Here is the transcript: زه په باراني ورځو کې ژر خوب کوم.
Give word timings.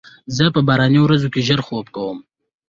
زه 0.35 0.45
په 0.55 0.59
باراني 0.67 0.99
ورځو 1.03 1.27
کې 1.33 1.41
ژر 1.47 1.59
خوب 1.67 1.85
کوم. 1.95 2.17